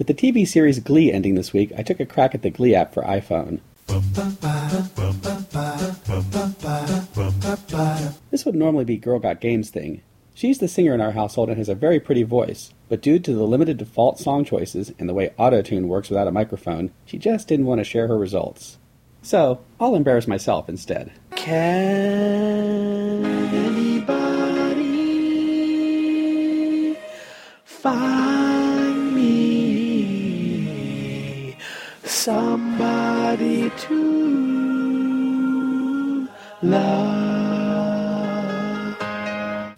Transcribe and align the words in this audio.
With 0.00 0.06
the 0.06 0.14
TV 0.14 0.48
series 0.48 0.78
Glee 0.78 1.12
ending 1.12 1.34
this 1.34 1.52
week, 1.52 1.74
I 1.76 1.82
took 1.82 2.00
a 2.00 2.06
crack 2.06 2.34
at 2.34 2.40
the 2.40 2.48
Glee 2.48 2.74
app 2.74 2.94
for 2.94 3.02
iPhone. 3.02 3.60
This 8.30 8.46
would 8.46 8.54
normally 8.54 8.86
be 8.86 8.96
Girl 8.96 9.18
Got 9.18 9.42
Game's 9.42 9.68
thing. 9.68 10.00
She's 10.32 10.56
the 10.56 10.68
singer 10.68 10.94
in 10.94 11.02
our 11.02 11.10
household 11.10 11.50
and 11.50 11.58
has 11.58 11.68
a 11.68 11.74
very 11.74 12.00
pretty 12.00 12.22
voice, 12.22 12.72
but 12.88 13.02
due 13.02 13.18
to 13.18 13.34
the 13.34 13.44
limited 13.44 13.76
default 13.76 14.18
song 14.18 14.42
choices 14.42 14.90
and 14.98 15.06
the 15.06 15.12
way 15.12 15.34
autotune 15.38 15.86
works 15.86 16.08
without 16.08 16.28
a 16.28 16.32
microphone, 16.32 16.92
she 17.04 17.18
just 17.18 17.46
didn't 17.46 17.66
want 17.66 17.80
to 17.80 17.84
share 17.84 18.08
her 18.08 18.16
results. 18.16 18.78
So, 19.20 19.60
I'll 19.78 19.96
embarrass 19.96 20.26
myself 20.26 20.70
instead. 20.70 21.12
Can 21.36 22.40
somebody 32.30 33.70
to 33.70 33.98
love? 36.62 37.16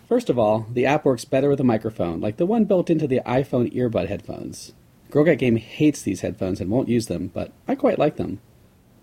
First 0.07 0.29
of 0.29 0.39
all, 0.39 0.67
the 0.71 0.85
app 0.85 1.07
works 1.07 1.25
better 1.25 1.49
with 1.49 1.61
a 1.61 1.65
microphone, 1.65 2.21
like 2.21 2.37
the 2.37 2.45
one 2.45 2.67
built 2.67 2.91
into 2.91 3.07
the 3.07 3.23
iPhone 3.25 3.75
earbud 3.75 4.09
headphones. 4.09 4.73
Girl 5.11 5.25
Game 5.35 5.57
hates 5.57 6.03
these 6.03 6.21
headphones 6.21 6.61
and 6.61 6.69
won't 6.71 6.91
use 6.91 7.07
them, 7.07 7.31
but 7.33 7.53
I 7.67 7.75
quite 7.75 7.99
like 7.99 8.17
them. 8.17 8.41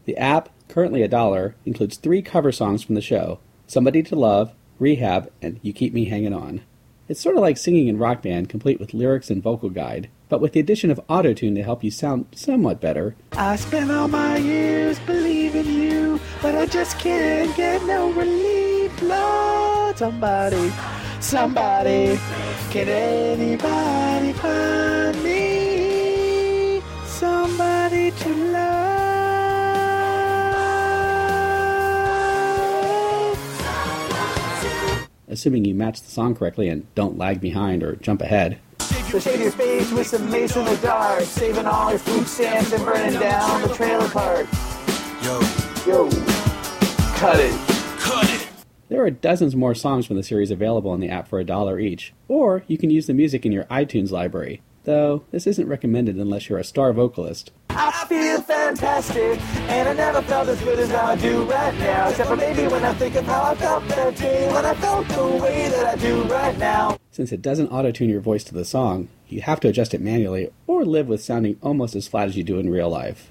The 0.05 0.17
app, 0.17 0.50
currently 0.67 1.02
a 1.02 1.08
dollar, 1.08 1.55
includes 1.66 1.97
three 1.97 2.22
cover 2.22 2.52
songs 2.52 2.84
from 2.84 2.94
the 2.94 3.02
show 3.02 3.39
Somebody 3.66 4.03
to 4.03 4.16
Love, 4.16 4.53
Rehab, 4.77 5.31
and 5.41 5.59
You 5.63 5.73
Keep 5.73 5.94
Me 5.94 6.05
Hanging 6.05 6.34
On. 6.34 6.61
It's 7.08 7.20
sort 7.20 7.36
of 7.36 7.41
like 7.41 7.58
singing 7.58 7.88
in 7.88 7.97
Rock 7.97 8.22
Band, 8.22 8.47
complete 8.47 8.80
with 8.80 8.94
lyrics 8.94 9.31
and 9.31 9.41
vocal 9.41 9.72
guide, 9.72 10.09
but 10.29 10.39
with 10.39 10.53
the 10.53 10.59
addition 10.59 10.91
of 10.91 10.99
autotune 11.07 11.55
to 11.55 11.63
help 11.63 11.83
you 11.83 11.89
sound 11.91 12.27
somewhat 12.33 12.79
better. 12.79 13.15
I 13.33 13.55
spent 13.55 13.91
all 13.91 14.07
my 14.07 14.38
years 14.38 14.99
believing 14.99 15.66
you, 15.66 16.19
but 16.41 16.55
I 16.55 16.67
just 16.67 16.99
can't 16.99 17.53
get 17.58 17.83
no 17.83 18.11
relief. 18.11 19.02
Lord, 19.02 19.97
somebody, 19.97 20.71
somebody, 21.19 22.19
can 22.69 22.88
anybody 22.88 24.33
find 24.33 25.23
me 25.23 26.81
somebody 27.05 28.11
to 28.11 28.30
love? 28.30 28.99
Assuming 35.27 35.66
you 35.66 35.73
match 35.73 36.02
the 36.02 36.11
song 36.11 36.36
correctly 36.36 36.69
and 36.69 36.93
don't 36.95 37.17
lag 37.17 37.41
behind 37.41 37.81
or 37.83 37.95
jump 37.95 38.21
ahead. 38.21 38.59
So 39.09 39.17
shave 39.19 39.41
your 39.41 39.52
face 39.52 39.91
with 39.91 40.05
some 40.05 40.29
mace 40.29 40.55
in 40.55 40.65
the 40.65 40.77
dark, 40.77 41.21
saving 41.23 41.65
all 41.65 41.89
your 41.89 41.97
food 41.97 42.27
stamps 42.27 42.71
and 42.71 42.85
burning 42.85 43.19
down 43.19 43.63
the 43.63 43.73
trailer 43.73 44.07
park. 44.07 44.45
Yo, 45.23 45.39
Yo, 45.88 46.09
cut 47.15 47.39
it. 47.39 47.59
cut 47.99 48.30
it. 48.30 48.47
There 48.87 49.03
are 49.03 49.09
dozens 49.09 49.55
more 49.55 49.73
songs 49.73 50.05
from 50.05 50.15
the 50.15 50.21
series 50.21 50.52
available 50.52 50.93
in 50.93 50.99
the 50.99 51.09
app 51.09 51.27
for 51.27 51.39
a 51.39 51.43
dollar 51.43 51.80
each, 51.80 52.13
or 52.27 52.63
you 52.67 52.77
can 52.77 52.91
use 52.91 53.07
the 53.07 53.15
music 53.15 53.47
in 53.47 53.52
your 53.52 53.63
iTunes 53.65 54.11
library, 54.11 54.61
though 54.83 55.23
this 55.31 55.47
isn't 55.47 55.67
recommended 55.67 56.17
unless 56.17 56.47
you're 56.47 56.59
a 56.59 56.63
star 56.63 56.93
vocalist. 56.93 57.52
I 57.71 58.05
feel 58.07 58.41
fantastic, 58.41 59.39
and 59.69 59.89
I 59.89 59.93
never 59.93 60.21
felt 60.21 60.47
as 60.49 60.61
good 60.61 60.77
as 60.77 60.91
I 60.91 61.15
do 61.15 61.43
right 61.45 61.73
now. 61.80 62.09
Except 62.09 62.30
for 62.30 62.35
maybe 62.35 62.67
when 62.67 62.83
I 62.83 62.93
think 62.93 63.15
of 63.15 63.25
how 63.25 63.41
I 63.43 63.55
felt 63.55 63.87
that 63.87 64.15
day, 64.17 64.53
when 64.53 64.65
I 64.65 64.73
felt 64.75 65.07
the 65.07 65.27
way 65.41 65.69
that 65.69 65.85
I 65.85 65.95
do 65.95 66.21
right 66.23 66.57
now. 66.59 66.99
Since 67.20 67.34
it 67.34 67.42
doesn't 67.42 67.67
auto-tune 67.67 68.09
your 68.09 68.22
voice 68.22 68.45
to 68.45 68.53
the 68.53 68.64
song, 68.64 69.09
you 69.28 69.42
have 69.42 69.59
to 69.59 69.67
adjust 69.67 69.94
it 69.94 70.00
manually 70.00 70.53
or 70.67 70.86
live 70.86 71.09
with 71.09 71.22
sounding 71.22 71.58
almost 71.61 71.94
as 71.94 72.08
flat 72.08 72.30
as 72.30 72.38
you 72.38 72.45
do 72.45 72.59
in 72.59 72.70
real 72.70 72.89
life. 72.89 73.30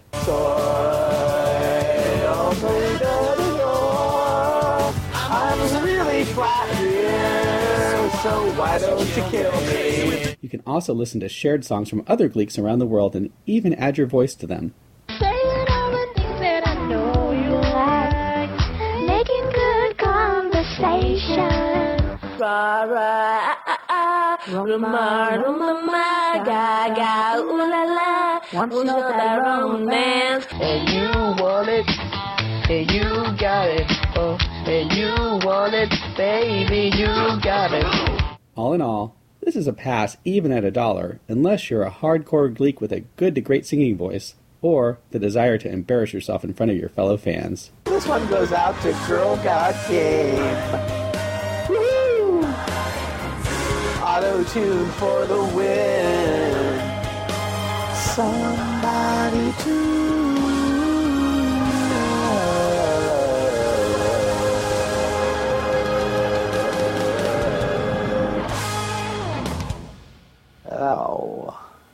I'm 5.14 5.82
really 5.82 6.24
flat 6.26 6.76
here, 6.76 8.10
so 8.22 8.52
why 8.58 8.78
don't 8.78 9.16
you 9.16 9.22
kill 9.30 9.58
me? 9.62 10.36
You 10.42 10.50
can 10.50 10.62
also 10.66 10.92
listen 10.92 11.20
to 11.20 11.28
shared 11.30 11.64
songs 11.64 11.88
from 11.88 12.04
other 12.06 12.28
Gleeks 12.28 12.62
around 12.62 12.80
the 12.80 12.86
world 12.86 13.16
and 13.16 13.30
even 13.46 13.72
add 13.72 13.96
your 13.96 14.06
voice 14.06 14.34
to 14.34 14.46
them. 14.46 14.74
Saying 15.18 15.66
all 15.70 15.88
Ruma 24.48 25.44
Ruma 25.44 26.42
Gaga 26.42 27.38
ooh 27.38 27.58
la 27.58 27.82
la, 27.84 28.40
Want 28.54 28.72
ooh 28.72 28.82
that 28.82 29.40
romance. 29.44 30.46
And 30.52 30.88
you 30.88 31.42
want 31.42 31.68
it, 31.68 31.86
and 32.70 32.90
you 32.90 33.36
got 33.38 33.68
it. 33.68 33.86
Oh, 34.16 34.38
and 34.64 34.90
you 34.92 35.12
want 35.46 35.74
it, 35.74 35.90
baby, 36.16 36.96
you 36.96 37.06
got 37.42 37.74
it. 37.74 38.38
All 38.54 38.72
in 38.72 38.80
all, 38.80 39.16
this 39.42 39.54
is 39.54 39.66
a 39.66 39.74
pass 39.74 40.16
even 40.24 40.50
at 40.50 40.64
a 40.64 40.70
dollar, 40.70 41.20
unless 41.28 41.68
you're 41.68 41.82
a 41.82 41.90
hardcore 41.90 42.54
Gleek 42.54 42.80
with 42.80 42.90
a 42.90 43.00
good 43.16 43.34
to 43.34 43.42
great 43.42 43.66
singing 43.66 43.98
voice, 43.98 44.34
or 44.62 44.98
the 45.10 45.18
desire 45.18 45.58
to 45.58 45.70
embarrass 45.70 46.14
yourself 46.14 46.42
in 46.42 46.54
front 46.54 46.72
of 46.72 46.78
your 46.78 46.88
fellow 46.88 47.18
fans. 47.18 47.70
This 47.84 48.06
one 48.06 48.26
goes 48.28 48.52
out 48.52 48.80
to 48.80 48.96
Girl 49.06 49.36
Got 49.36 49.74
Game. 49.90 51.07
Auto 54.10 54.42
tune 54.44 54.88
for 54.92 55.26
the 55.26 55.42
win. 55.54 56.80
Somebody 57.94 59.52
to 59.64 60.07